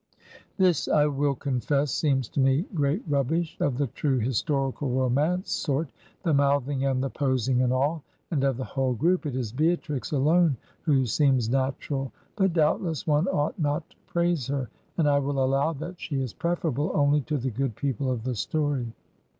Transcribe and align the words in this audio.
This, 0.57 0.87
I 0.87 1.05
will 1.05 1.35
confess, 1.35 1.91
seems 1.91 2.27
to 2.29 2.39
me 2.39 2.65
great 2.73 3.03
rubbish, 3.07 3.55
of 3.59 3.77
the 3.77 3.85
true 3.85 4.17
historical 4.17 4.89
romance 4.89 5.51
sort, 5.51 5.91
the 6.23 6.33
mouthing 6.33 6.83
and 6.85 7.03
the 7.03 7.11
posing 7.11 7.61
and 7.61 7.71
all; 7.71 8.01
and 8.31 8.43
of 8.43 8.57
the 8.57 8.63
whole 8.63 8.95
group 8.95 9.27
it 9.27 9.35
is 9.35 9.51
Beatrix 9.51 10.11
alone 10.11 10.57
who 10.81 11.05
seems 11.05 11.49
natural. 11.51 12.11
But 12.35 12.53
doubtless 12.53 13.05
one 13.05 13.27
ought 13.27 13.59
not 13.59 13.87
to 13.91 13.95
praise 14.07 14.47
her, 14.47 14.71
and 14.97 15.07
I 15.07 15.19
will 15.19 15.43
allow 15.45 15.71
that 15.73 16.01
she 16.01 16.19
is 16.19 16.33
preferable 16.33 16.89
only 16.95 17.21
to 17.21 17.37
the 17.37 17.51
good 17.51 17.75
people 17.75 18.09
of 18.09 18.23
the 18.23 18.33
story. 18.33 18.91